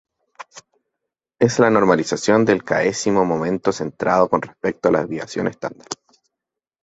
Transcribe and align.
Es 1.39 1.59
la 1.59 1.69
normalización 1.69 2.43
del 2.43 2.63
"k"-simo 2.63 3.23
momento 3.23 3.71
centrado 3.71 4.27
con 4.29 4.41
respecto 4.41 4.89
a 4.89 4.93
la 4.93 5.01
desviación 5.01 5.45
estándar. 5.47 5.89